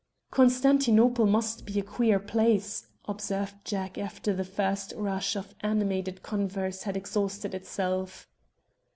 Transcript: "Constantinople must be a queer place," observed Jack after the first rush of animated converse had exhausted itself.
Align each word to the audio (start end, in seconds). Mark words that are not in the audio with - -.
"Constantinople 0.31 1.27
must 1.27 1.63
be 1.63 1.77
a 1.79 1.83
queer 1.83 2.17
place," 2.19 2.87
observed 3.07 3.53
Jack 3.63 3.99
after 3.99 4.33
the 4.33 4.43
first 4.43 4.93
rush 4.97 5.35
of 5.35 5.53
animated 5.61 6.23
converse 6.23 6.81
had 6.81 6.97
exhausted 6.97 7.53
itself. 7.53 8.27